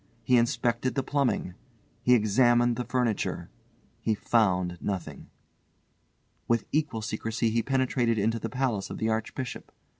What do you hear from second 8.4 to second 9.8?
palace of the Archbishop.